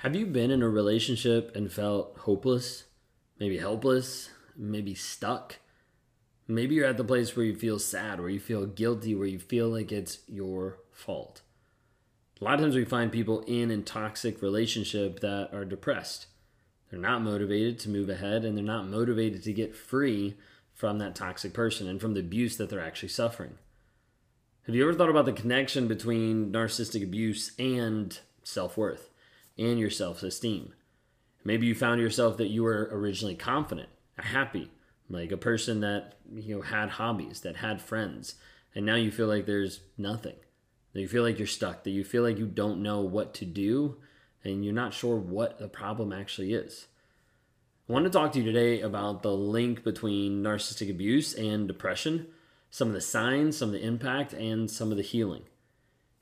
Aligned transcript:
Have 0.00 0.14
you 0.14 0.26
been 0.26 0.50
in 0.50 0.62
a 0.62 0.68
relationship 0.68 1.56
and 1.56 1.72
felt 1.72 2.18
hopeless? 2.18 2.84
Maybe 3.40 3.56
helpless? 3.56 4.28
Maybe 4.54 4.94
stuck? 4.94 5.56
Maybe 6.46 6.74
you're 6.74 6.86
at 6.86 6.98
the 6.98 7.04
place 7.04 7.34
where 7.34 7.46
you 7.46 7.56
feel 7.56 7.78
sad, 7.78 8.20
where 8.20 8.28
you 8.28 8.38
feel 8.38 8.66
guilty, 8.66 9.14
where 9.14 9.26
you 9.26 9.38
feel 9.38 9.70
like 9.70 9.90
it's 9.90 10.18
your 10.28 10.80
fault. 10.92 11.40
A 12.38 12.44
lot 12.44 12.54
of 12.54 12.60
times 12.60 12.76
we 12.76 12.84
find 12.84 13.10
people 13.10 13.40
in 13.46 13.70
a 13.70 13.78
toxic 13.78 14.42
relationship 14.42 15.20
that 15.20 15.48
are 15.54 15.64
depressed. 15.64 16.26
They're 16.90 17.00
not 17.00 17.22
motivated 17.22 17.78
to 17.80 17.88
move 17.88 18.10
ahead 18.10 18.44
and 18.44 18.54
they're 18.54 18.62
not 18.64 18.88
motivated 18.88 19.42
to 19.44 19.52
get 19.54 19.74
free 19.74 20.36
from 20.74 20.98
that 20.98 21.16
toxic 21.16 21.54
person 21.54 21.88
and 21.88 22.02
from 22.02 22.12
the 22.12 22.20
abuse 22.20 22.58
that 22.58 22.68
they're 22.68 22.80
actually 22.80 23.08
suffering. 23.08 23.54
Have 24.66 24.74
you 24.74 24.82
ever 24.82 24.92
thought 24.92 25.08
about 25.08 25.24
the 25.24 25.32
connection 25.32 25.88
between 25.88 26.52
narcissistic 26.52 27.02
abuse 27.02 27.52
and 27.58 28.18
self 28.44 28.76
worth 28.76 29.08
and 29.58 29.78
your 29.78 29.90
self 29.90 30.22
esteem? 30.22 30.72
Maybe 31.44 31.66
you 31.66 31.74
found 31.74 32.00
yourself 32.00 32.36
that 32.38 32.48
you 32.48 32.64
were 32.64 32.88
originally 32.92 33.36
confident, 33.36 33.88
happy, 34.18 34.70
like 35.08 35.30
a 35.30 35.36
person 35.36 35.80
that 35.80 36.14
you 36.32 36.56
know 36.56 36.62
had 36.62 36.90
hobbies, 36.90 37.40
that 37.42 37.56
had 37.56 37.80
friends, 37.80 38.34
and 38.74 38.84
now 38.84 38.96
you 38.96 39.10
feel 39.10 39.28
like 39.28 39.46
there's 39.46 39.80
nothing. 39.96 40.36
That 40.92 41.00
you 41.00 41.08
feel 41.08 41.22
like 41.22 41.38
you're 41.38 41.46
stuck, 41.46 41.84
that 41.84 41.90
you 41.90 42.04
feel 42.04 42.22
like 42.22 42.38
you 42.38 42.46
don't 42.46 42.82
know 42.82 43.00
what 43.00 43.34
to 43.34 43.44
do, 43.44 43.98
and 44.42 44.64
you're 44.64 44.74
not 44.74 44.94
sure 44.94 45.16
what 45.16 45.58
the 45.58 45.68
problem 45.68 46.12
actually 46.12 46.52
is. 46.52 46.86
I 47.88 47.92
want 47.92 48.04
to 48.04 48.10
talk 48.10 48.32
to 48.32 48.40
you 48.40 48.44
today 48.44 48.80
about 48.80 49.22
the 49.22 49.32
link 49.32 49.84
between 49.84 50.42
narcissistic 50.42 50.90
abuse 50.90 51.34
and 51.34 51.68
depression, 51.68 52.26
some 52.70 52.88
of 52.88 52.94
the 52.94 53.00
signs, 53.00 53.56
some 53.56 53.68
of 53.68 53.74
the 53.74 53.86
impact, 53.86 54.32
and 54.32 54.68
some 54.68 54.90
of 54.90 54.96
the 54.96 55.04
healing. 55.04 55.44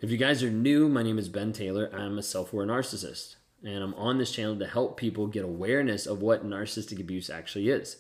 If 0.05 0.11
you 0.11 0.19
guys 0.19 0.43
are 0.43 0.51
new, 0.51 0.91
my 0.91 1.03
name 1.03 1.19
is 1.19 1.31
Ben 1.31 1.55
Taylor. 1.55 1.89
I'm 1.91 2.19
a 2.19 2.23
self 2.23 2.53
aware 2.53 2.67
narcissist, 2.67 3.37
and 3.65 3.83
I'm 3.83 3.95
on 3.95 4.19
this 4.19 4.33
channel 4.33 4.59
to 4.59 4.67
help 4.67 4.99
people 4.99 5.29
get 5.29 5.47
awareness 5.47 6.05
of 6.05 6.21
what 6.21 6.47
narcissistic 6.47 7.01
abuse 7.01 7.31
actually 7.31 7.71
is. 7.71 7.97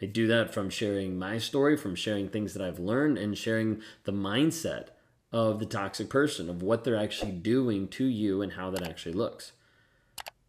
I 0.00 0.06
do 0.06 0.26
that 0.28 0.54
from 0.54 0.70
sharing 0.70 1.18
my 1.18 1.36
story, 1.36 1.76
from 1.76 1.94
sharing 1.94 2.30
things 2.30 2.54
that 2.54 2.62
I've 2.62 2.78
learned, 2.78 3.18
and 3.18 3.36
sharing 3.36 3.82
the 4.04 4.14
mindset 4.14 4.86
of 5.30 5.58
the 5.58 5.66
toxic 5.66 6.08
person, 6.08 6.48
of 6.48 6.62
what 6.62 6.84
they're 6.84 6.96
actually 6.96 7.32
doing 7.32 7.86
to 7.88 8.06
you 8.06 8.40
and 8.40 8.54
how 8.54 8.70
that 8.70 8.88
actually 8.88 9.12
looks. 9.12 9.52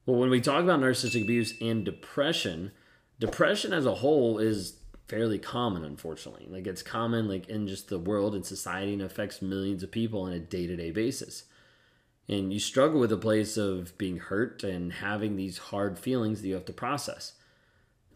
Well, 0.05 0.17
when 0.17 0.29
we 0.29 0.39
talk 0.39 0.63
about 0.63 0.79
narcissistic 0.79 1.23
abuse 1.23 1.53
and 1.59 1.83
depression, 1.83 2.72
depression 3.19 3.73
as 3.73 3.85
a 3.85 3.95
whole 3.95 4.39
is 4.39 4.79
fairly 5.08 5.39
common, 5.39 5.83
unfortunately. 5.83 6.47
Like 6.50 6.67
it's 6.67 6.83
common 6.83 7.27
like 7.27 7.50
in 7.50 7.67
just 7.67 7.89
the 7.89 8.00
world 8.00 8.36
and 8.36 8.45
society 8.45 8.94
and 8.94 9.02
affects 9.02 9.41
millions 9.41 9.83
of 9.83 9.91
people 9.91 10.22
on 10.22 10.33
a 10.33 10.39
day-to-day 10.39 10.91
basis. 10.91 11.45
And 12.30 12.52
you 12.52 12.59
struggle 12.59 13.00
with 13.00 13.11
a 13.11 13.17
place 13.17 13.55
of 13.55 13.97
being 13.97 14.17
hurt 14.17 14.63
and 14.63 14.91
having 14.91 15.35
these 15.35 15.58
hard 15.58 15.97
feelings 15.97 16.41
that 16.41 16.47
you 16.47 16.55
have 16.55 16.66
to 16.66 16.73
process. 16.73 17.33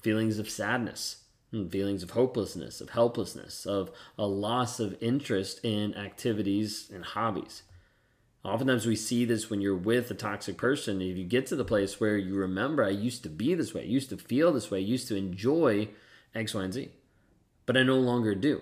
Feelings 0.01 0.37
of 0.37 0.49
sadness, 0.49 1.23
hmm, 1.51 1.67
feelings 1.67 2.03
of 2.03 2.11
hopelessness, 2.11 2.81
of 2.81 2.89
helplessness, 2.89 3.65
of 3.65 3.91
a 4.17 4.25
loss 4.25 4.81
of 4.81 4.97
interest 5.01 5.63
in 5.63 5.95
activities 5.95 6.91
and 6.93 7.05
hobbies. 7.05 7.63
Oftentimes 8.43 8.85
we 8.85 8.95
see 8.95 9.23
this 9.23 9.49
when 9.49 9.61
you're 9.61 9.75
with 9.75 10.11
a 10.11 10.15
toxic 10.15 10.57
person. 10.57 10.99
If 10.99 11.15
you 11.15 11.23
get 11.23 11.45
to 11.47 11.55
the 11.55 11.63
place 11.63 11.99
where 11.99 12.17
you 12.17 12.35
remember, 12.35 12.83
I 12.83 12.89
used 12.89 13.23
to 13.23 13.29
be 13.29 13.53
this 13.53 13.73
way, 13.73 13.83
I 13.83 13.85
used 13.85 14.09
to 14.09 14.17
feel 14.17 14.51
this 14.51 14.71
way, 14.71 14.79
I 14.79 14.81
used 14.81 15.07
to 15.09 15.15
enjoy 15.15 15.89
X, 16.33 16.53
Y, 16.53 16.63
and 16.63 16.73
Z, 16.73 16.89
but 17.65 17.77
I 17.77 17.83
no 17.83 17.97
longer 17.97 18.35
do. 18.35 18.61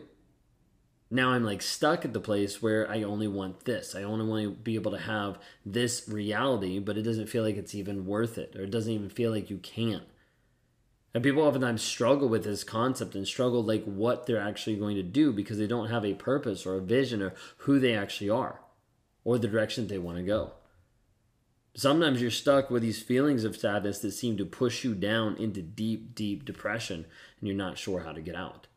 Now 1.12 1.30
I'm 1.30 1.44
like 1.44 1.62
stuck 1.62 2.06
at 2.06 2.14
the 2.14 2.20
place 2.20 2.62
where 2.62 2.90
I 2.90 3.02
only 3.02 3.28
want 3.28 3.66
this. 3.66 3.96
I 3.96 4.04
only 4.04 4.26
want 4.26 4.44
to 4.44 4.52
be 4.52 4.76
able 4.76 4.92
to 4.92 5.00
have 5.00 5.40
this 5.66 6.08
reality, 6.08 6.78
but 6.80 6.98
it 6.98 7.02
doesn't 7.02 7.30
feel 7.30 7.44
like 7.44 7.58
it's 7.58 7.74
even 7.74 8.06
worth 8.06 8.38
it, 8.38 8.56
or 8.56 8.64
it 8.64 8.72
doesn't 8.72 8.94
even 8.94 9.10
feel 9.10 9.32
like 9.32 9.50
you 9.50 9.58
can. 9.58 10.02
And 11.14 11.24
people 11.24 11.42
oftentimes 11.42 11.82
struggle 11.82 12.30
with 12.30 12.44
this 12.44 12.64
concept 12.64 13.16
and 13.16 13.28
struggle 13.28 13.64
like 13.64 13.84
what 13.86 14.28
they're 14.28 14.40
actually 14.40 14.76
going 14.76 14.96
to 14.96 15.04
do 15.04 15.32
because 15.32 15.58
they 15.58 15.66
don't 15.66 15.90
have 15.90 16.06
a 16.06 16.14
purpose 16.14 16.66
or 16.66 16.76
a 16.76 16.82
vision 16.82 17.22
or 17.22 17.34
who 17.58 17.80
they 17.80 17.96
actually 17.96 18.30
are 18.30 18.60
or 19.24 19.40
the 19.40 19.48
direction 19.48 19.88
they 19.88 19.98
want 19.98 20.18
to 20.18 20.24
go. 20.24 20.52
Sometimes 21.76 22.22
you're 22.22 22.32
stuck 22.32 22.70
with 22.70 22.82
these 22.82 23.02
feelings 23.02 23.44
of 23.44 23.56
sadness 23.56 24.00
that 24.00 24.12
seem 24.12 24.38
to 24.38 24.46
push 24.46 24.84
you 24.84 24.96
down 24.96 25.38
into 25.38 25.62
deep, 25.62 26.16
deep 26.16 26.44
depression 26.44 27.06
and 27.40 27.48
you're 27.48 27.56
not 27.56 27.78
sure 27.78 28.02
how 28.02 28.12
to 28.12 28.22
get 28.22 28.36
out. 28.36 28.68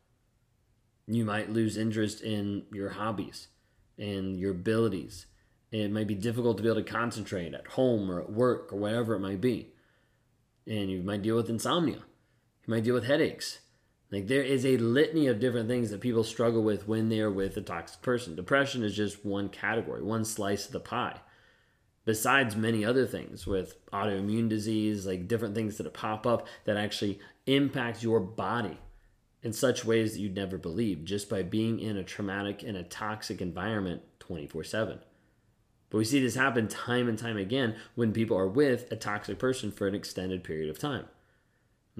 You 1.07 1.25
might 1.25 1.49
lose 1.49 1.75
interest 1.75 2.21
in 2.21 2.63
your 2.71 2.91
hobbies 2.91 3.47
and 3.97 4.37
your 4.37 4.51
abilities. 4.51 5.25
It 5.71 5.91
might 5.91 6.07
be 6.07 6.15
difficult 6.15 6.57
to 6.57 6.63
be 6.63 6.69
able 6.69 6.83
to 6.83 6.89
concentrate 6.91 7.53
at 7.53 7.67
home 7.67 8.09
or 8.09 8.21
at 8.21 8.31
work 8.31 8.71
or 8.71 8.77
whatever 8.77 9.15
it 9.15 9.19
might 9.19 9.41
be. 9.41 9.73
And 10.67 10.89
you 10.89 11.01
might 11.01 11.23
deal 11.23 11.35
with 11.35 11.49
insomnia. 11.49 11.97
You 11.97 12.73
might 12.73 12.83
deal 12.83 12.93
with 12.93 13.05
headaches. 13.05 13.59
Like 14.11 14.27
there 14.27 14.43
is 14.43 14.65
a 14.65 14.77
litany 14.77 15.27
of 15.27 15.39
different 15.39 15.67
things 15.67 15.89
that 15.89 15.99
people 15.99 16.23
struggle 16.23 16.61
with 16.61 16.87
when 16.87 17.09
they 17.09 17.19
are 17.19 17.31
with 17.31 17.57
a 17.57 17.61
toxic 17.61 18.01
person. 18.03 18.35
Depression 18.35 18.83
is 18.83 18.95
just 18.95 19.25
one 19.25 19.49
category, 19.49 20.03
one 20.03 20.23
slice 20.23 20.67
of 20.67 20.71
the 20.71 20.79
pie. 20.79 21.19
Besides 22.05 22.55
many 22.55 22.83
other 22.83 23.05
things 23.05 23.47
with 23.47 23.85
autoimmune 23.91 24.49
disease, 24.49 25.05
like 25.05 25.27
different 25.27 25.55
things 25.55 25.77
that 25.77 25.93
pop 25.93 26.27
up 26.27 26.47
that 26.65 26.75
actually 26.75 27.19
impact 27.45 28.03
your 28.03 28.19
body 28.19 28.77
in 29.41 29.53
such 29.53 29.85
ways 29.85 30.13
that 30.13 30.19
you'd 30.19 30.35
never 30.35 30.57
believe 30.57 31.05
just 31.05 31.29
by 31.29 31.43
being 31.43 31.79
in 31.79 31.97
a 31.97 32.03
traumatic 32.03 32.63
and 32.63 32.75
a 32.75 32.83
toxic 32.83 33.41
environment 33.41 34.01
24 34.19 34.63
7. 34.63 34.99
But 35.89 35.97
we 35.97 36.05
see 36.05 36.19
this 36.19 36.35
happen 36.35 36.67
time 36.67 37.07
and 37.07 37.19
time 37.19 37.37
again 37.37 37.75
when 37.95 38.13
people 38.13 38.37
are 38.37 38.47
with 38.47 38.91
a 38.91 38.95
toxic 38.95 39.37
person 39.37 39.71
for 39.71 39.87
an 39.87 39.95
extended 39.95 40.43
period 40.43 40.69
of 40.69 40.79
time. 40.79 41.05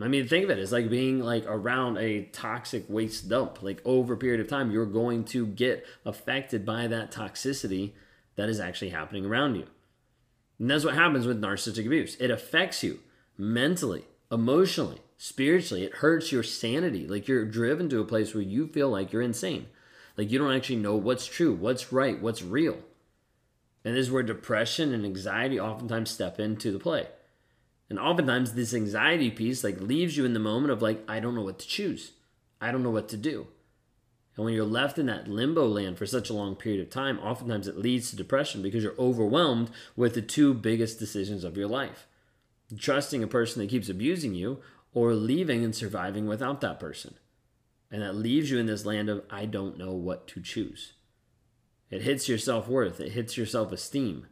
I 0.01 0.07
mean, 0.07 0.27
think 0.27 0.45
of 0.45 0.49
it. 0.49 0.57
It's 0.57 0.71
like 0.71 0.89
being 0.89 1.19
like 1.19 1.45
around 1.45 1.97
a 1.97 2.23
toxic 2.25 2.85
waste 2.89 3.29
dump. 3.29 3.61
Like 3.61 3.81
over 3.85 4.15
a 4.15 4.17
period 4.17 4.41
of 4.41 4.47
time, 4.47 4.71
you're 4.71 4.87
going 4.87 5.23
to 5.25 5.45
get 5.45 5.85
affected 6.03 6.65
by 6.65 6.87
that 6.87 7.11
toxicity 7.11 7.91
that 8.35 8.49
is 8.49 8.59
actually 8.59 8.89
happening 8.89 9.25
around 9.25 9.55
you. 9.55 9.67
And 10.59 10.69
that's 10.69 10.85
what 10.85 10.95
happens 10.95 11.25
with 11.25 11.41
narcissistic 11.41 11.85
abuse. 11.85 12.15
It 12.19 12.31
affects 12.31 12.83
you 12.83 12.99
mentally, 13.37 14.05
emotionally, 14.31 15.01
spiritually. 15.17 15.83
It 15.83 15.95
hurts 15.95 16.31
your 16.31 16.43
sanity. 16.43 17.07
Like 17.07 17.27
you're 17.27 17.45
driven 17.45 17.89
to 17.89 18.01
a 18.01 18.05
place 18.05 18.33
where 18.33 18.43
you 18.43 18.67
feel 18.67 18.89
like 18.89 19.11
you're 19.11 19.21
insane. 19.21 19.67
Like 20.17 20.31
you 20.31 20.39
don't 20.39 20.55
actually 20.55 20.77
know 20.77 20.95
what's 20.95 21.25
true, 21.25 21.53
what's 21.53 21.91
right, 21.91 22.21
what's 22.21 22.43
real. 22.43 22.77
And 23.83 23.95
this 23.95 24.07
is 24.07 24.11
where 24.11 24.23
depression 24.23 24.93
and 24.93 25.05
anxiety 25.05 25.59
oftentimes 25.59 26.09
step 26.09 26.39
into 26.39 26.71
the 26.71 26.79
play. 26.79 27.07
And 27.89 27.99
oftentimes 27.99 28.53
this 28.53 28.73
anxiety 28.73 29.29
piece 29.29 29.63
like 29.63 29.79
leaves 29.81 30.15
you 30.15 30.25
in 30.25 30.33
the 30.33 30.39
moment 30.39 30.71
of 30.71 30.81
like, 30.81 31.03
I 31.07 31.19
don't 31.19 31.35
know 31.35 31.41
what 31.41 31.59
to 31.59 31.67
choose. 31.67 32.13
I 32.61 32.71
don't 32.71 32.83
know 32.83 32.91
what 32.91 33.09
to 33.09 33.17
do. 33.17 33.47
And 34.35 34.45
when 34.45 34.53
you're 34.53 34.65
left 34.65 34.97
in 34.97 35.05
that 35.05 35.27
limbo 35.27 35.67
land 35.67 35.97
for 35.97 36.05
such 36.05 36.29
a 36.29 36.33
long 36.33 36.55
period 36.55 36.81
of 36.81 36.89
time, 36.89 37.19
oftentimes 37.19 37.67
it 37.67 37.77
leads 37.77 38.09
to 38.09 38.15
depression 38.15 38.61
because 38.61 38.83
you're 38.83 38.97
overwhelmed 38.97 39.69
with 39.95 40.15
the 40.15 40.21
two 40.21 40.53
biggest 40.53 40.97
decisions 40.97 41.43
of 41.43 41.55
your 41.55 41.67
life 41.67 42.07
trusting 42.77 43.23
a 43.23 43.27
person 43.27 43.61
that 43.61 43.69
keeps 43.69 43.89
abusing 43.89 44.33
you 44.33 44.59
or 44.93 45.13
leaving 45.13 45.63
and 45.63 45.75
surviving 45.75 46.27
without 46.27 46.61
that 46.61 46.79
person. 46.79 47.15
And 47.91 48.01
that 48.01 48.15
leaves 48.15 48.49
you 48.49 48.57
in 48.57 48.65
this 48.65 48.85
land 48.85 49.09
of, 49.09 49.23
I 49.29 49.45
don't 49.45 49.77
know 49.77 49.91
what 49.91 50.27
to 50.29 50.41
choose. 50.41 50.93
It 51.89 52.01
hits 52.01 52.27
your 52.27 52.37
self 52.37 52.67
worth, 52.67 52.99
it 52.99 53.11
hits 53.11 53.37
your 53.37 53.45
self 53.45 53.71
esteem. 53.71 54.27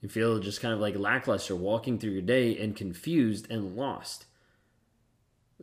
You 0.00 0.08
feel 0.08 0.40
just 0.40 0.60
kind 0.60 0.74
of 0.74 0.80
like 0.80 0.96
lackluster 0.96 1.54
walking 1.54 1.98
through 1.98 2.10
your 2.10 2.22
day 2.22 2.58
and 2.58 2.74
confused 2.74 3.48
and 3.50 3.76
lost. 3.76 4.26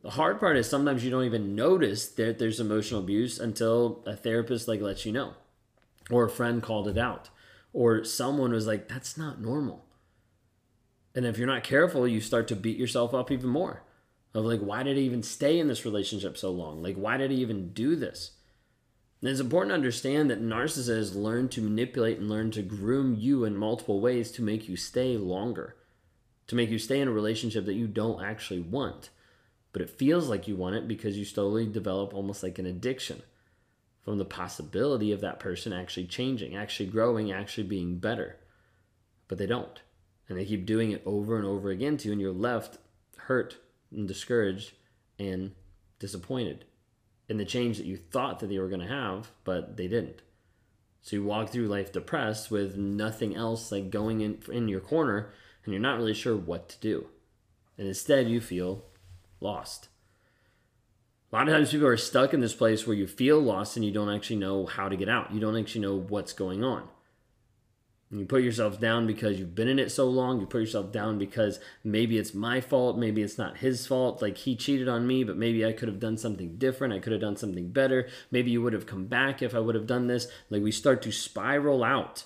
The 0.01 0.11
hard 0.11 0.39
part 0.39 0.55
is 0.57 0.69
sometimes 0.69 1.03
you 1.03 1.11
don't 1.11 1.25
even 1.25 1.55
notice 1.55 2.07
that 2.07 2.39
there's 2.39 2.59
emotional 2.59 3.01
abuse 3.01 3.39
until 3.39 4.01
a 4.05 4.15
therapist 4.15 4.67
like 4.67 4.81
lets 4.81 5.05
you 5.05 5.11
know 5.11 5.33
or 6.09 6.25
a 6.25 6.29
friend 6.29 6.63
called 6.63 6.87
it 6.87 6.97
out 6.97 7.29
or 7.73 8.03
someone 8.03 8.51
was 8.51 8.67
like 8.67 8.87
that's 8.87 9.17
not 9.17 9.41
normal. 9.41 9.85
And 11.15 11.25
if 11.25 11.37
you're 11.37 11.47
not 11.47 11.63
careful, 11.63 12.07
you 12.07 12.21
start 12.21 12.47
to 12.47 12.55
beat 12.55 12.77
yourself 12.77 13.13
up 13.13 13.31
even 13.31 13.49
more. 13.49 13.83
Of 14.33 14.45
like 14.45 14.61
why 14.61 14.83
did 14.83 14.97
I 14.97 15.01
even 15.01 15.23
stay 15.23 15.59
in 15.59 15.67
this 15.67 15.85
relationship 15.85 16.37
so 16.37 16.51
long? 16.51 16.81
Like 16.81 16.95
why 16.95 17.17
did 17.17 17.31
I 17.31 17.35
even 17.35 17.73
do 17.73 17.95
this? 17.95 18.31
And 19.21 19.29
it's 19.29 19.41
important 19.41 19.71
to 19.71 19.75
understand 19.75 20.29
that 20.29 20.41
narcissists 20.41 21.13
learn 21.13 21.49
to 21.49 21.61
manipulate 21.61 22.19
and 22.19 22.29
learn 22.29 22.51
to 22.51 22.61
groom 22.61 23.15
you 23.19 23.43
in 23.43 23.57
multiple 23.57 23.99
ways 23.99 24.31
to 24.31 24.41
make 24.41 24.69
you 24.69 24.77
stay 24.77 25.17
longer, 25.17 25.75
to 26.47 26.55
make 26.55 26.69
you 26.69 26.79
stay 26.79 27.01
in 27.01 27.09
a 27.09 27.11
relationship 27.11 27.65
that 27.65 27.73
you 27.73 27.87
don't 27.87 28.23
actually 28.23 28.61
want. 28.61 29.09
But 29.71 29.81
it 29.81 29.89
feels 29.89 30.27
like 30.27 30.47
you 30.47 30.55
want 30.55 30.75
it 30.75 30.87
because 30.87 31.17
you 31.17 31.25
slowly 31.25 31.65
develop 31.67 32.13
almost 32.13 32.41
like 32.41 32.57
an 32.59 32.65
addiction 32.65 33.21
from 34.03 34.17
the 34.17 34.25
possibility 34.25 35.11
of 35.11 35.21
that 35.21 35.39
person 35.39 35.73
actually 35.73 36.07
changing, 36.07 36.55
actually 36.55 36.87
growing, 36.87 37.31
actually 37.31 37.67
being 37.67 37.99
better. 37.99 38.37
But 39.27 39.37
they 39.37 39.45
don't. 39.45 39.79
And 40.27 40.37
they 40.37 40.45
keep 40.45 40.65
doing 40.65 40.91
it 40.91 41.03
over 41.05 41.37
and 41.37 41.45
over 41.45 41.69
again 41.69 41.97
to 41.97 42.07
you, 42.07 42.11
and 42.11 42.21
you're 42.21 42.31
left 42.31 42.77
hurt 43.17 43.57
and 43.91 44.07
discouraged 44.07 44.73
and 45.17 45.53
disappointed 45.99 46.65
in 47.27 47.37
the 47.37 47.45
change 47.45 47.77
that 47.77 47.85
you 47.85 47.95
thought 47.97 48.39
that 48.39 48.47
they 48.47 48.57
were 48.57 48.69
going 48.69 48.81
to 48.81 48.87
have, 48.87 49.31
but 49.43 49.77
they 49.77 49.87
didn't. 49.87 50.21
So 51.01 51.15
you 51.15 51.23
walk 51.23 51.49
through 51.49 51.67
life 51.67 51.91
depressed 51.91 52.51
with 52.51 52.75
nothing 52.75 53.35
else 53.35 53.71
like 53.71 53.89
going 53.89 54.21
in 54.21 54.39
in 54.51 54.67
your 54.67 54.81
corner 54.81 55.31
and 55.63 55.73
you're 55.73 55.81
not 55.81 55.97
really 55.97 56.13
sure 56.13 56.35
what 56.35 56.69
to 56.69 56.79
do. 56.79 57.07
And 57.77 57.87
instead 57.87 58.27
you 58.27 58.41
feel 58.41 58.83
lost. 59.39 59.89
A 61.31 61.35
lot 61.35 61.47
of 61.47 61.53
times 61.53 61.71
people 61.71 61.87
are 61.87 61.97
stuck 61.97 62.33
in 62.33 62.39
this 62.39 62.55
place 62.55 62.87
where 62.87 62.95
you 62.95 63.05
feel 63.05 63.39
lost 63.39 63.75
and 63.75 63.85
you 63.85 63.91
don't 63.91 64.13
actually 64.13 64.37
know 64.37 64.65
how 64.65 64.89
to 64.89 64.97
get 64.97 65.09
out. 65.09 65.31
You 65.31 65.39
don't 65.39 65.57
actually 65.57 65.81
know 65.81 65.95
what's 65.95 66.33
going 66.33 66.63
on. 66.63 66.89
And 68.09 68.19
you 68.19 68.25
put 68.25 68.41
yourself 68.41 68.79
down 68.79 69.05
because 69.05 69.37
you've 69.37 69.53
been 69.53 69.67
in 69.67 69.77
it 69.77 69.91
so 69.91 70.09
long. 70.09 70.39
You 70.39 70.47
put 70.47 70.61
yourself 70.61 70.91
down 70.91 71.19
because 71.19 71.59
maybe 71.83 72.17
it's 72.17 72.33
my 72.33 72.59
fault. 72.59 72.97
Maybe 72.97 73.21
it's 73.21 73.37
not 73.37 73.57
his 73.57 73.85
fault. 73.85 74.23
Like 74.23 74.37
he 74.37 74.55
cheated 74.55 74.89
on 74.89 75.05
me, 75.05 75.23
but 75.23 75.37
maybe 75.37 75.63
I 75.63 75.73
could 75.73 75.87
have 75.87 75.99
done 75.99 76.17
something 76.17 76.57
different. 76.57 76.95
I 76.95 76.99
could 76.99 77.11
have 77.11 77.21
done 77.21 77.37
something 77.37 77.69
better. 77.69 78.07
Maybe 78.31 78.49
you 78.49 78.63
would 78.63 78.73
have 78.73 78.87
come 78.87 79.05
back 79.05 79.43
if 79.43 79.53
I 79.53 79.59
would 79.59 79.75
have 79.75 79.85
done 79.85 80.07
this. 80.07 80.27
Like 80.49 80.63
we 80.63 80.71
start 80.71 81.03
to 81.03 81.11
spiral 81.11 81.83
out 81.83 82.23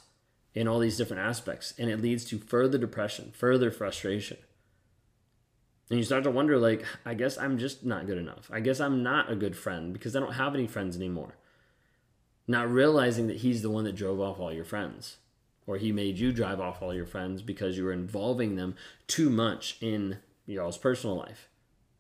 in 0.53 0.69
all 0.69 0.79
these 0.79 0.95
different 0.95 1.23
aspects. 1.23 1.73
And 1.77 1.89
it 1.89 2.01
leads 2.01 2.23
to 2.25 2.39
further 2.39 2.77
depression, 2.77 3.33
further 3.35 3.69
frustration. 3.69 4.37
And 5.89 5.99
you 5.99 6.05
start 6.05 6.23
to 6.23 6.31
wonder, 6.31 6.57
like, 6.57 6.83
I 7.05 7.13
guess 7.13 7.37
I'm 7.37 7.57
just 7.57 7.85
not 7.85 8.07
good 8.07 8.17
enough. 8.17 8.49
I 8.51 8.59
guess 8.59 8.79
I'm 8.79 9.03
not 9.03 9.31
a 9.31 9.35
good 9.35 9.55
friend 9.55 9.93
because 9.93 10.15
I 10.15 10.19
don't 10.19 10.33
have 10.33 10.55
any 10.55 10.67
friends 10.67 10.95
anymore. 10.95 11.35
Not 12.47 12.71
realizing 12.71 13.27
that 13.27 13.37
he's 13.37 13.61
the 13.61 13.69
one 13.69 13.83
that 13.83 13.95
drove 13.95 14.19
off 14.19 14.39
all 14.39 14.53
your 14.53 14.65
friends 14.65 15.17
or 15.65 15.77
he 15.77 15.91
made 15.91 16.19
you 16.19 16.31
drive 16.31 16.59
off 16.59 16.81
all 16.81 16.93
your 16.93 17.05
friends 17.05 17.41
because 17.41 17.77
you 17.77 17.83
were 17.83 17.93
involving 17.93 18.55
them 18.55 18.75
too 19.07 19.29
much 19.29 19.77
in 19.81 20.17
y'all's 20.45 20.77
personal 20.77 21.15
life. 21.15 21.47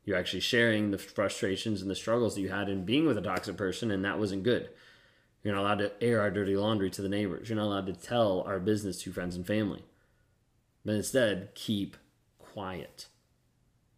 You're 0.03 0.17
actually 0.17 0.41
sharing 0.41 0.91
the 0.91 0.97
frustrations 0.97 1.81
and 1.81 1.89
the 1.89 1.95
struggles 1.95 2.35
that 2.35 2.41
you 2.41 2.49
had 2.49 2.67
in 2.67 2.83
being 2.83 3.05
with 3.05 3.17
a 3.17 3.21
toxic 3.21 3.55
person, 3.55 3.89
and 3.89 4.03
that 4.03 4.19
wasn't 4.19 4.43
good. 4.43 4.69
You're 5.43 5.55
not 5.55 5.61
allowed 5.61 5.79
to 5.79 6.03
air 6.03 6.21
our 6.21 6.31
dirty 6.31 6.55
laundry 6.55 6.89
to 6.91 7.01
the 7.01 7.09
neighbors. 7.09 7.49
You're 7.49 7.57
not 7.57 7.67
allowed 7.67 7.85
to 7.87 7.93
tell 7.93 8.41
our 8.41 8.59
business 8.59 9.01
to 9.03 9.13
friends 9.13 9.35
and 9.35 9.47
family. 9.47 9.83
But 10.83 10.95
instead, 10.95 11.55
keep 11.55 11.95
quiet, 12.37 13.07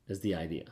is 0.07 0.22
the 0.22 0.36
idea. 0.36 0.66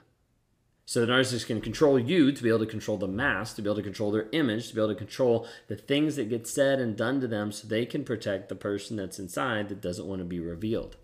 So 0.86 1.00
the 1.00 1.12
narcissist 1.12 1.48
can 1.48 1.62
control 1.62 1.98
you 1.98 2.32
to 2.32 2.44
be 2.44 2.50
able 2.50 2.60
to 2.60 2.66
control 2.66 2.98
the 2.98 3.08
mass, 3.08 3.54
to 3.54 3.62
be 3.62 3.70
able 3.70 3.78
to 3.78 3.84
control 3.84 4.12
their 4.12 4.28
image, 4.34 4.68
to 4.70 4.76
be 4.76 4.82
able 4.82 4.94
to 4.94 4.96
control 4.96 5.48
the 5.68 5.78
things 5.78 6.18
that 6.18 6.30
get 6.30 6.46
said 6.46 6.80
and 6.80 6.98
done 6.98 7.22
to 7.22 7.28
them 7.28 7.52
so 7.52 7.68
they 7.68 7.86
can 7.86 8.04
protect 8.04 8.50
the 8.50 8.56
person 8.56 8.98
that's 8.98 9.20
inside 9.20 9.70
that 9.70 9.82
doesn't 9.82 10.08
want 10.08 10.20
to 10.20 10.26
be 10.26 10.42
revealed. 10.42 10.98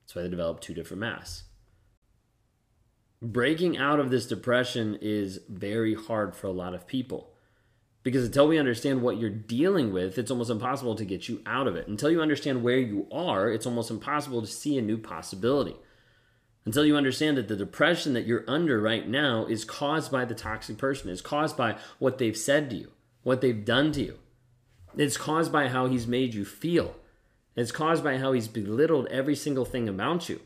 That's 0.00 0.14
why 0.14 0.22
they 0.22 0.28
develop 0.28 0.60
two 0.60 0.72
different 0.72 1.02
masks. 1.02 1.44
Breaking 3.20 3.76
out 3.76 4.00
of 4.00 4.10
this 4.10 4.26
depression 4.26 4.98
is 5.00 5.40
very 5.48 5.94
hard 5.94 6.34
for 6.34 6.46
a 6.46 6.52
lot 6.52 6.74
of 6.74 6.86
people. 6.86 7.34
Because 8.02 8.24
until 8.24 8.48
we 8.48 8.58
understand 8.58 9.02
what 9.02 9.18
you're 9.18 9.30
dealing 9.30 9.92
with, 9.92 10.18
it's 10.18 10.30
almost 10.30 10.50
impossible 10.50 10.96
to 10.96 11.04
get 11.04 11.28
you 11.28 11.40
out 11.46 11.68
of 11.68 11.76
it. 11.76 11.86
Until 11.86 12.10
you 12.10 12.20
understand 12.20 12.64
where 12.64 12.78
you 12.78 13.06
are, 13.12 13.48
it's 13.48 13.66
almost 13.66 13.92
impossible 13.92 14.40
to 14.40 14.48
see 14.48 14.76
a 14.76 14.82
new 14.82 14.98
possibility 14.98 15.76
until 16.64 16.84
you 16.84 16.96
understand 16.96 17.36
that 17.36 17.48
the 17.48 17.56
depression 17.56 18.12
that 18.14 18.26
you're 18.26 18.44
under 18.46 18.80
right 18.80 19.08
now 19.08 19.46
is 19.46 19.64
caused 19.64 20.12
by 20.12 20.24
the 20.24 20.34
toxic 20.34 20.78
person, 20.78 21.10
is 21.10 21.20
caused 21.20 21.56
by 21.56 21.76
what 21.98 22.18
they've 22.18 22.36
said 22.36 22.70
to 22.70 22.76
you, 22.76 22.92
what 23.22 23.40
they've 23.40 23.64
done 23.64 23.92
to 23.92 24.02
you. 24.02 24.18
It's 24.96 25.16
caused 25.16 25.50
by 25.50 25.68
how 25.68 25.86
he's 25.86 26.06
made 26.06 26.34
you 26.34 26.44
feel. 26.44 26.94
It's 27.56 27.72
caused 27.72 28.04
by 28.04 28.18
how 28.18 28.32
he's 28.32 28.48
belittled 28.48 29.06
every 29.06 29.34
single 29.34 29.64
thing 29.64 29.88
about 29.88 30.28
you. 30.28 30.40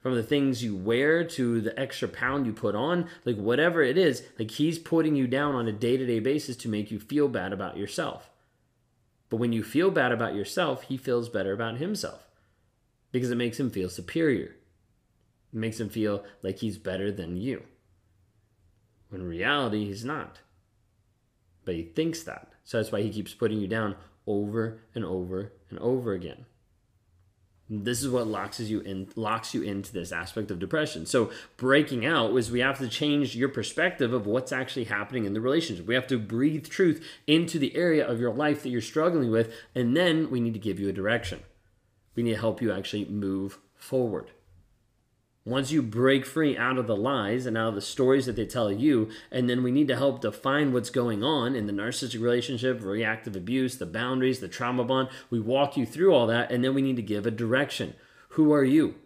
From 0.00 0.14
the 0.14 0.22
things 0.22 0.64
you 0.64 0.74
wear 0.74 1.24
to 1.24 1.60
the 1.60 1.78
extra 1.78 2.08
pound 2.08 2.46
you 2.46 2.52
put 2.52 2.74
on, 2.74 3.08
like 3.24 3.36
whatever 3.36 3.82
it 3.82 3.98
is, 3.98 4.22
like 4.38 4.50
he's 4.50 4.78
putting 4.78 5.14
you 5.14 5.26
down 5.26 5.54
on 5.54 5.68
a 5.68 5.72
day 5.72 5.96
to 5.96 6.06
day 6.06 6.20
basis 6.20 6.56
to 6.56 6.68
make 6.68 6.90
you 6.90 6.98
feel 6.98 7.28
bad 7.28 7.52
about 7.52 7.76
yourself. 7.76 8.30
But 9.28 9.36
when 9.36 9.52
you 9.52 9.62
feel 9.62 9.90
bad 9.90 10.10
about 10.10 10.34
yourself, 10.34 10.84
he 10.84 10.96
feels 10.96 11.28
better 11.28 11.52
about 11.52 11.76
himself 11.76 12.26
because 13.12 13.30
it 13.30 13.36
makes 13.36 13.60
him 13.60 13.70
feel 13.70 13.88
superior. 13.88 14.56
It 15.52 15.58
makes 15.58 15.80
him 15.80 15.88
feel 15.88 16.24
like 16.42 16.58
he's 16.58 16.78
better 16.78 17.10
than 17.10 17.36
you. 17.36 17.64
When 19.08 19.22
in 19.22 19.26
reality, 19.26 19.86
he's 19.86 20.04
not. 20.04 20.40
But 21.64 21.74
he 21.74 21.82
thinks 21.82 22.22
that. 22.22 22.52
So 22.64 22.78
that's 22.78 22.92
why 22.92 23.02
he 23.02 23.10
keeps 23.10 23.34
putting 23.34 23.58
you 23.58 23.66
down 23.66 23.96
over 24.26 24.80
and 24.94 25.04
over 25.04 25.52
and 25.68 25.78
over 25.80 26.12
again. 26.12 26.46
This 27.72 28.02
is 28.02 28.08
what 28.08 28.26
locks 28.26 28.58
you 28.58 28.80
in 28.80 29.08
locks 29.14 29.54
you 29.54 29.62
into 29.62 29.92
this 29.92 30.10
aspect 30.10 30.50
of 30.50 30.58
depression. 30.58 31.06
So 31.06 31.30
breaking 31.56 32.04
out 32.04 32.36
is 32.36 32.50
we 32.50 32.58
have 32.60 32.78
to 32.78 32.88
change 32.88 33.36
your 33.36 33.48
perspective 33.48 34.12
of 34.12 34.26
what's 34.26 34.50
actually 34.50 34.84
happening 34.84 35.24
in 35.24 35.34
the 35.34 35.40
relationship. 35.40 35.86
We 35.86 35.94
have 35.94 36.08
to 36.08 36.18
breathe 36.18 36.68
truth 36.68 37.04
into 37.28 37.60
the 37.60 37.76
area 37.76 38.04
of 38.04 38.18
your 38.18 38.34
life 38.34 38.64
that 38.64 38.70
you're 38.70 38.80
struggling 38.80 39.30
with, 39.30 39.52
and 39.72 39.96
then 39.96 40.30
we 40.30 40.40
need 40.40 40.54
to 40.54 40.58
give 40.58 40.80
you 40.80 40.88
a 40.88 40.92
direction. 40.92 41.40
We 42.16 42.24
need 42.24 42.32
to 42.34 42.40
help 42.40 42.60
you 42.60 42.72
actually 42.72 43.04
move 43.04 43.60
forward. 43.76 44.32
Once 45.44 45.72
you 45.72 45.80
break 45.80 46.26
free 46.26 46.56
out 46.56 46.76
of 46.76 46.86
the 46.86 46.96
lies 46.96 47.46
and 47.46 47.56
out 47.56 47.68
of 47.68 47.74
the 47.74 47.80
stories 47.80 48.26
that 48.26 48.36
they 48.36 48.44
tell 48.44 48.70
you, 48.70 49.08
and 49.30 49.48
then 49.48 49.62
we 49.62 49.70
need 49.70 49.88
to 49.88 49.96
help 49.96 50.20
define 50.20 50.70
what's 50.70 50.90
going 50.90 51.24
on 51.24 51.56
in 51.56 51.66
the 51.66 51.72
narcissistic 51.72 52.20
relationship, 52.20 52.82
reactive 52.82 53.34
abuse, 53.34 53.78
the 53.78 53.86
boundaries, 53.86 54.40
the 54.40 54.48
trauma 54.48 54.84
bond. 54.84 55.08
We 55.30 55.40
walk 55.40 55.78
you 55.78 55.86
through 55.86 56.12
all 56.12 56.26
that, 56.26 56.52
and 56.52 56.62
then 56.62 56.74
we 56.74 56.82
need 56.82 56.96
to 56.96 57.02
give 57.02 57.24
a 57.24 57.30
direction. 57.30 57.94
Who 58.30 58.52
are 58.52 58.64
you? 58.64 58.96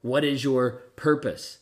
What 0.00 0.24
is 0.24 0.42
your 0.42 0.70
purpose? 0.96 1.58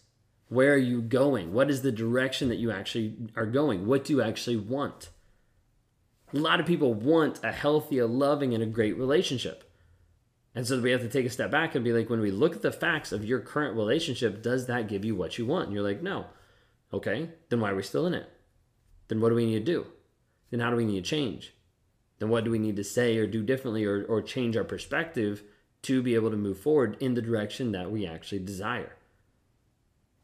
Where 0.49 0.75
are 0.75 0.79
you 0.79 1.03
going? 1.03 1.53
What 1.53 1.69
is 1.69 1.83
the 1.83 1.91
direction 1.91 2.49
that 2.49 2.59
you 2.59 2.71
actually 2.71 3.17
are 3.35 3.47
going? 3.47 3.87
What 3.87 4.05
do 4.05 4.13
you 4.13 4.23
actually 4.23 4.57
want? 4.57 5.11
A 6.33 6.39
lot 6.39 6.61
of 6.61 6.67
people 6.67 6.95
want 6.95 7.43
a 7.43 7.51
healthy, 7.51 7.99
a 7.99 8.07
loving, 8.07 8.55
and 8.55 8.63
a 8.63 8.67
great 8.67 8.97
relationship. 8.97 9.66
And 10.57 10.67
so 10.67 10.81
we 10.81 10.91
have 10.91 11.03
to 11.03 11.09
take 11.09 11.27
a 11.27 11.31
step 11.31 11.51
back 11.51 11.75
and 11.75 11.85
be 11.85 11.93
like, 11.93 12.09
when 12.09 12.21
we 12.21 12.31
look 12.31 12.57
at 12.57 12.63
the 12.63 12.73
facts 12.73 13.13
of 13.13 13.27
your 13.27 13.41
current 13.41 13.77
relationship, 13.77 14.43
does 14.43 14.67
that 14.67 14.89
give 14.89 15.05
you 15.05 15.15
what 15.15 15.37
you 15.37 15.45
want? 15.45 15.67
And 15.67 15.75
you're 15.75 15.85
like, 15.85 16.03
no. 16.03 16.25
Okay, 16.95 17.29
then 17.51 17.61
why 17.61 17.73
are 17.73 17.77
we 17.77 17.83
still 17.83 18.07
in 18.07 18.15
it? 18.15 18.31
Then 19.09 19.21
what 19.21 19.29
do 19.29 19.35
we 19.35 19.45
need 19.45 19.59
to 19.59 19.73
do? 19.73 19.87
Then 20.51 20.61
how 20.61 20.71
do 20.71 20.77
we 20.77 20.87
need 20.87 21.05
to 21.05 21.11
change? 21.11 21.53
Then 22.19 22.31
what 22.31 22.45
do 22.45 22.51
we 22.51 22.59
need 22.59 22.77
to 22.77 22.85
say 22.85 23.19
or 23.19 23.27
do 23.27 23.43
differently 23.43 23.85
or, 23.85 24.05
or 24.07 24.23
change 24.23 24.57
our 24.57 24.65
perspective 24.65 25.43
to 25.83 26.03
be 26.03 26.15
able 26.15 26.31
to 26.31 26.39
move 26.39 26.59
forward 26.59 26.97
in 27.01 27.13
the 27.13 27.21
direction 27.21 27.73
that 27.73 27.91
we 27.91 28.07
actually 28.07 28.39
desire? 28.39 28.97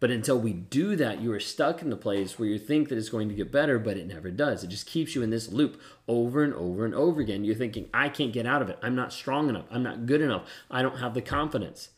But 0.03 0.11
until 0.11 0.37
we 0.37 0.53
do 0.53 0.97
that, 0.97 1.21
you 1.21 1.33
are 1.33 1.39
stuck 1.39 1.81
in 1.81 1.89
the 1.89 1.97
place 1.97 2.37
where 2.37 2.49
you 2.49 2.59
think 2.59 2.89
that 2.89 2.99
it's 2.99 3.09
going 3.09 3.29
to 3.29 3.37
get 3.37 3.53
better, 3.53 3.79
but 3.79 3.97
it 3.97 4.09
never 4.09 4.33
does. 4.33 4.65
It 4.65 4.67
just 4.67 4.85
keeps 4.85 5.15
you 5.15 5.23
in 5.23 5.31
this 5.31 5.53
loop 5.53 5.81
over 6.09 6.43
and 6.43 6.53
over 6.55 6.85
and 6.85 6.93
over 6.93 7.21
again. 7.21 7.45
You're 7.45 7.55
thinking, 7.55 7.89
I 7.95 8.09
can't 8.09 8.33
get 8.33 8.45
out 8.45 8.63
of 8.63 8.69
it. 8.69 8.81
I'm 8.83 8.97
not 8.97 9.13
strong 9.13 9.49
enough. 9.49 9.67
I'm 9.71 9.85
not 9.85 10.07
good 10.07 10.21
enough. 10.21 10.43
I 10.69 10.83
don't 10.83 10.99
have 10.99 11.15
the 11.15 11.23
confidence. 11.23 11.91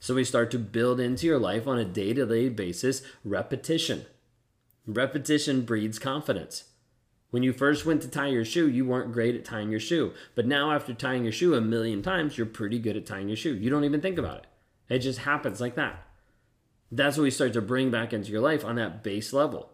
So 0.00 0.14
we 0.14 0.24
start 0.24 0.50
to 0.52 0.58
build 0.58 1.00
into 1.00 1.26
your 1.26 1.38
life 1.38 1.66
on 1.66 1.76
a 1.76 1.84
day 1.84 2.14
to 2.14 2.24
day 2.24 2.48
basis 2.48 3.02
repetition. 3.22 4.06
Repetition 4.86 5.66
breeds 5.66 5.98
confidence. 5.98 6.64
When 7.28 7.42
you 7.42 7.52
first 7.52 7.84
went 7.84 8.00
to 8.00 8.08
tie 8.08 8.28
your 8.28 8.46
shoe, 8.46 8.70
you 8.70 8.86
weren't 8.86 9.12
great 9.12 9.34
at 9.34 9.44
tying 9.44 9.70
your 9.70 9.80
shoe. 9.80 10.14
But 10.34 10.46
now, 10.46 10.72
after 10.72 10.94
tying 10.94 11.24
your 11.24 11.32
shoe 11.32 11.54
a 11.54 11.60
million 11.60 12.00
times, 12.00 12.38
you're 12.38 12.46
pretty 12.46 12.78
good 12.78 12.96
at 12.96 13.04
tying 13.04 13.28
your 13.28 13.36
shoe. 13.36 13.54
You 13.54 13.68
don't 13.68 13.84
even 13.84 14.00
think 14.00 14.16
about 14.16 14.38
it, 14.38 14.46
it 14.88 15.00
just 15.00 15.18
happens 15.18 15.60
like 15.60 15.74
that. 15.74 16.07
That's 16.90 17.16
what 17.16 17.24
we 17.24 17.30
start 17.30 17.52
to 17.52 17.60
bring 17.60 17.90
back 17.90 18.12
into 18.12 18.32
your 18.32 18.40
life 18.40 18.64
on 18.64 18.76
that 18.76 19.02
base 19.02 19.32
level. 19.32 19.70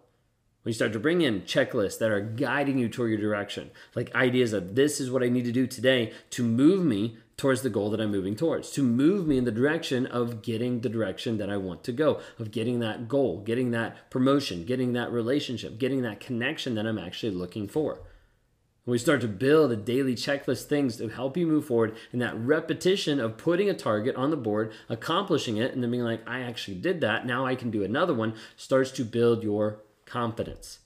We 0.64 0.72
start 0.72 0.92
to 0.94 0.98
bring 0.98 1.20
in 1.20 1.42
checklists 1.42 1.98
that 1.98 2.10
are 2.10 2.20
guiding 2.20 2.78
you 2.78 2.88
toward 2.88 3.10
your 3.10 3.20
direction, 3.20 3.70
like 3.94 4.14
ideas 4.14 4.54
of 4.54 4.74
this 4.74 4.98
is 4.98 5.10
what 5.10 5.22
I 5.22 5.28
need 5.28 5.44
to 5.44 5.52
do 5.52 5.66
today 5.66 6.12
to 6.30 6.42
move 6.42 6.84
me 6.84 7.18
towards 7.36 7.62
the 7.62 7.70
goal 7.70 7.90
that 7.90 8.00
I'm 8.00 8.10
moving 8.10 8.34
towards, 8.34 8.70
to 8.70 8.82
move 8.82 9.26
me 9.26 9.36
in 9.36 9.44
the 9.44 9.52
direction 9.52 10.06
of 10.06 10.40
getting 10.40 10.80
the 10.80 10.88
direction 10.88 11.36
that 11.38 11.50
I 11.50 11.56
want 11.58 11.84
to 11.84 11.92
go, 11.92 12.20
of 12.38 12.50
getting 12.50 12.80
that 12.80 13.08
goal, 13.08 13.42
getting 13.42 13.72
that 13.72 14.10
promotion, 14.10 14.64
getting 14.64 14.94
that 14.94 15.12
relationship, 15.12 15.78
getting 15.78 16.02
that 16.02 16.20
connection 16.20 16.74
that 16.76 16.86
I'm 16.86 16.98
actually 16.98 17.34
looking 17.34 17.68
for. 17.68 18.00
We 18.86 18.98
start 18.98 19.22
to 19.22 19.28
build 19.28 19.72
a 19.72 19.76
daily 19.76 20.14
checklist 20.14 20.64
things 20.64 20.98
to 20.98 21.08
help 21.08 21.38
you 21.38 21.46
move 21.46 21.64
forward 21.64 21.96
and 22.12 22.20
that 22.20 22.36
repetition 22.36 23.18
of 23.18 23.38
putting 23.38 23.70
a 23.70 23.74
target 23.74 24.14
on 24.14 24.30
the 24.30 24.36
board, 24.36 24.74
accomplishing 24.90 25.56
it, 25.56 25.72
and 25.72 25.82
then 25.82 25.90
being 25.90 26.02
like, 26.02 26.20
I 26.28 26.40
actually 26.40 26.76
did 26.76 27.00
that. 27.00 27.24
Now 27.24 27.46
I 27.46 27.54
can 27.54 27.70
do 27.70 27.82
another 27.82 28.12
one 28.12 28.34
starts 28.56 28.90
to 28.92 29.04
build 29.04 29.42
your 29.42 29.80
confidence. 30.04 30.80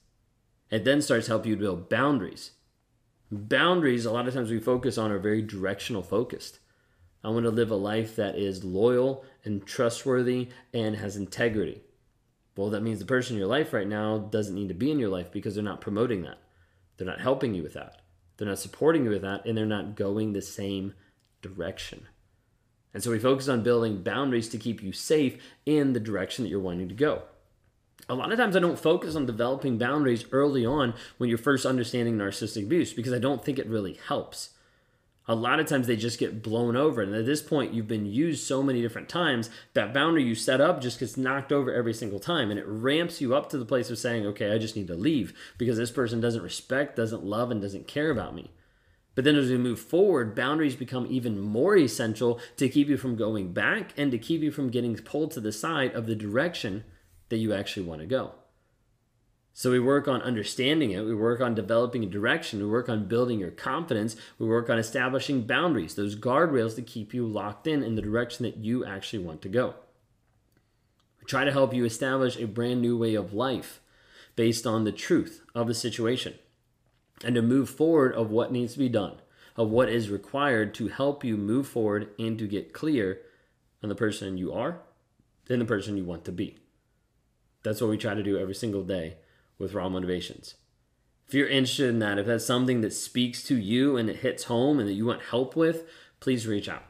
It 0.71 0.85
then 0.85 1.03
starts 1.03 1.27
to 1.27 1.33
help 1.33 1.45
you 1.45 1.57
build 1.57 1.89
boundaries. 1.89 2.53
Boundaries, 3.33 4.05
a 4.05 4.13
lot 4.13 4.29
of 4.29 4.35
times 4.35 4.51
we 4.51 4.61
focus 4.61 4.97
on, 4.97 5.11
are 5.11 5.19
very 5.19 5.43
directional 5.43 6.03
focused. 6.03 6.61
I 7.25 7.31
want 7.31 7.47
to 7.47 7.51
live 7.51 7.73
a 7.73 7.77
life 7.77 8.15
that 8.15 8.37
is 8.37 8.63
loyal 8.63 9.25
and 9.45 9.67
trustworthy 9.67 10.51
and 10.73 10.95
has 10.97 11.17
integrity. 11.17 11.83
Well, 12.57 12.71
that 12.71 12.83
means 12.83 13.01
the 13.01 13.05
person 13.07 13.35
in 13.35 13.41
your 13.41 13.49
life 13.49 13.73
right 13.73 13.89
now 13.89 14.19
doesn't 14.19 14.55
need 14.55 14.69
to 14.69 14.75
be 14.75 14.93
in 14.93 15.01
your 15.01 15.09
life 15.09 15.33
because 15.33 15.57
they're 15.57 15.65
not 15.65 15.81
promoting 15.81 16.23
that. 16.23 16.39
They're 16.99 17.07
not 17.07 17.21
helping 17.21 17.55
you 17.55 17.63
with 17.63 17.73
that. 17.75 18.03
They're 18.37 18.49
not 18.49 18.59
supporting 18.59 19.05
you 19.05 19.11
with 19.11 19.23
that, 19.23 19.47
and 19.47 19.57
they're 19.57 19.67
not 19.67 19.97
going 19.97 20.33
the 20.33 20.43
same 20.43 20.95
direction. 21.41 22.07
And 22.93 23.03
so 23.03 23.11
we 23.11 23.19
focus 23.19 23.49
on 23.49 23.63
building 23.63 24.03
boundaries 24.03 24.49
to 24.51 24.59
keep 24.59 24.83
you 24.83 24.93
safe 24.93 25.41
in 25.65 25.93
the 25.93 26.01
direction 26.01 26.45
that 26.45 26.51
you're 26.51 26.61
wanting 26.61 26.89
to 26.89 26.95
go. 26.95 27.23
A 28.09 28.15
lot 28.15 28.33
of 28.33 28.39
times 28.39 28.57
I 28.57 28.61
don't 28.61 28.79
focus 28.79 29.15
on 29.15 29.27
developing 29.27 29.77
boundaries 29.77 30.25
early 30.33 30.65
on 30.65 30.95
when 31.19 31.29
you're 31.29 31.39
first 31.39 31.67
understanding 31.67 32.17
narcissistic 32.17 32.65
abuse 32.65 32.93
because 32.93 33.13
I 33.13 33.19
don't 33.19 33.45
think 33.45 33.59
it 33.59 33.67
really 33.67 33.99
helps. 34.07 34.51
A 35.31 35.35
lot 35.35 35.61
of 35.61 35.67
times 35.67 35.87
they 35.87 35.97
just 35.97 36.19
get 36.19 36.43
blown 36.43 36.75
over. 36.75 37.03
And 37.03 37.15
at 37.15 37.27
this 37.27 37.43
point, 37.43 37.75
you've 37.75 37.87
been 37.87 38.07
used 38.07 38.47
so 38.47 38.63
many 38.63 38.81
different 38.81 39.11
times, 39.11 39.51
that 39.75 39.93
boundary 39.93 40.25
you 40.25 40.35
set 40.35 40.61
up 40.61 40.81
just 40.81 40.99
gets 40.99 41.19
knocked 41.19 41.53
over 41.53 41.73
every 41.73 41.93
single 41.93 42.19
time. 42.19 42.51
And 42.51 42.59
it 42.59 42.67
ramps 42.67 43.21
you 43.21 43.35
up 43.35 43.51
to 43.51 43.59
the 43.59 43.67
place 43.67 43.91
of 43.91 43.99
saying, 43.99 44.27
okay, 44.27 44.53
I 44.53 44.59
just 44.59 44.75
need 44.75 44.87
to 44.87 44.95
leave 44.95 45.35
because 45.59 45.77
this 45.77 45.91
person 45.91 46.21
doesn't 46.21 46.43
respect, 46.43 46.97
doesn't 46.97 47.25
love, 47.25 47.51
and 47.51 47.61
doesn't 47.61 47.87
care 47.87 48.11
about 48.11 48.35
me. 48.35 48.51
But 49.15 49.25
then 49.25 49.37
as 49.37 49.51
we 49.51 49.59
move 49.59 49.81
forward, 49.81 50.35
boundaries 50.35 50.77
become 50.77 51.07
even 51.11 51.41
more 51.41 51.77
essential 51.77 52.41
to 52.57 52.69
keep 52.69 52.89
you 52.89 52.97
from 52.97 53.17
going 53.17 53.53
back 53.53 53.93
and 53.97 54.11
to 54.13 54.19
keep 54.19 54.43
you 54.43 54.51
from 54.51 54.71
getting 54.71 54.97
pulled 54.97 55.33
to 55.33 55.41
the 55.41 55.53
side 55.53 55.93
of 55.93 56.07
the 56.07 56.15
direction 56.15 56.85
that 57.29 57.39
you 57.39 57.53
actually 57.53 57.85
want 57.85 58.01
to 58.01 58.07
go. 58.07 58.35
So 59.59 59.73
we 59.73 59.81
work 59.81 60.07
on 60.07 60.23
understanding 60.23 60.93
it, 60.93 61.05
we 61.05 61.17
work 61.17 61.41
on 61.41 61.57
developing 61.57 62.05
a 62.05 62.07
direction, 62.07 62.61
we 62.61 62.69
work 62.69 62.89
on 62.89 63.09
building 63.09 63.41
your 63.41 63.51
confidence, 63.51 64.15
we 64.39 64.47
work 64.47 64.71
on 64.71 64.79
establishing 64.79 65.49
boundaries, 65.49 65.97
those 65.97 66.15
guardrails 66.15 66.77
to 66.77 66.83
keep 66.83 67.13
you 67.13 67.27
locked 67.27 67.67
in 67.67 67.83
in 67.83 67.97
the 67.97 68.01
direction 68.01 68.45
that 68.45 68.59
you 68.59 68.85
actually 68.85 69.19
want 69.19 69.43
to 69.43 69.49
go. 69.49 69.75
We 71.21 71.27
try 71.27 71.45
to 71.45 71.51
help 71.51 71.75
you 71.75 71.85
establish 71.85 72.37
a 72.37 72.47
brand 72.47 72.81
new 72.81 72.97
way 72.97 73.17
of 73.17 73.35
life 73.35 73.81
based 74.37 74.65
on 74.65 74.85
the 74.85 74.93
truth 74.93 75.43
of 75.57 75.67
the 75.67 75.75
situation 75.75 76.35
and 77.25 77.35
to 77.35 77.43
move 77.43 77.69
forward 77.69 78.15
of 78.15 78.31
what 78.31 78.53
needs 78.53 78.75
to 78.75 78.79
be 78.79 78.89
done, 78.89 79.17
of 79.57 79.71
what 79.71 79.89
is 79.89 80.09
required 80.09 80.73
to 80.75 80.87
help 80.87 81.25
you 81.25 81.37
move 81.37 81.67
forward 81.67 82.11
and 82.17 82.39
to 82.39 82.47
get 82.47 82.73
clear 82.73 83.23
on 83.83 83.89
the 83.89 83.97
person 83.97 84.39
you 84.39 84.53
are 84.53 84.83
and 85.51 85.61
the 85.61 85.65
person 85.65 85.97
you 85.97 86.05
want 86.05 86.25
to 86.27 86.31
be. 86.31 86.59
That's 87.65 87.81
what 87.81 87.91
we 87.91 87.99
try 87.99 88.15
to 88.15 88.23
do 88.23 88.39
every 88.39 88.55
single 88.55 88.85
day 88.85 89.17
with 89.59 89.75
Raw 89.75 89.89
Motivations. 89.89 90.55
If 91.27 91.35
you're 91.35 91.49
interested 91.49 91.91
in 91.91 91.99
that, 91.99 92.19
if 92.19 92.27
that's 92.27 92.47
something 92.47 92.81
that 92.81 92.93
speaks 92.93 93.43
to 93.45 93.57
you 93.57 93.97
and 93.97 94.09
it 94.09 94.21
hits 94.21 94.45
home 94.45 94.79
and 94.79 94.89
that 94.89 94.95
you 94.95 95.05
want 95.05 95.23
help 95.23 95.57
with, 95.57 95.85
please 96.21 96.47
reach 96.47 96.69
out. 96.69 96.85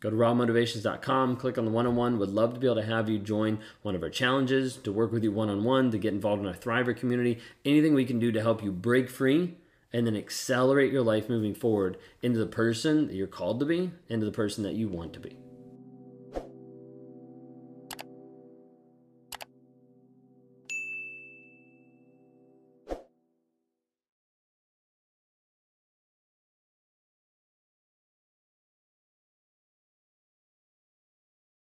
Go 0.00 0.10
to 0.10 0.16
rawmotivations.com, 0.16 1.36
click 1.36 1.56
on 1.56 1.64
the 1.64 1.70
one 1.70 1.86
on 1.86 1.94
one. 1.94 2.18
Would 2.18 2.28
love 2.28 2.54
to 2.54 2.60
be 2.60 2.66
able 2.66 2.76
to 2.76 2.82
have 2.82 3.08
you 3.08 3.18
join 3.18 3.60
one 3.82 3.94
of 3.94 4.02
our 4.02 4.10
challenges, 4.10 4.76
to 4.78 4.92
work 4.92 5.12
with 5.12 5.22
you 5.22 5.30
one 5.30 5.48
on 5.48 5.62
one, 5.62 5.92
to 5.92 5.98
get 5.98 6.12
involved 6.12 6.42
in 6.42 6.48
our 6.48 6.54
Thriver 6.54 6.94
community. 6.94 7.38
Anything 7.64 7.94
we 7.94 8.04
can 8.04 8.18
do 8.18 8.32
to 8.32 8.42
help 8.42 8.64
you 8.64 8.72
break 8.72 9.08
free 9.08 9.54
and 9.92 10.06
then 10.06 10.16
accelerate 10.16 10.92
your 10.92 11.02
life 11.02 11.28
moving 11.28 11.54
forward 11.54 11.98
into 12.20 12.40
the 12.40 12.46
person 12.46 13.06
that 13.06 13.14
you're 13.14 13.26
called 13.28 13.60
to 13.60 13.66
be, 13.66 13.92
into 14.08 14.26
the 14.26 14.32
person 14.32 14.64
that 14.64 14.74
you 14.74 14.88
want 14.88 15.12
to 15.12 15.20
be. 15.20 15.36